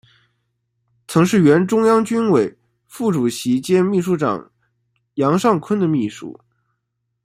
[1.07, 2.57] 曾是原中央军委
[2.87, 4.51] 副主席兼秘书长
[5.13, 6.35] 杨尚昆的秘书。